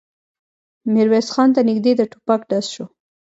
[0.93, 2.85] ميرويس خان ته نږدې د ټوپک ډز شو.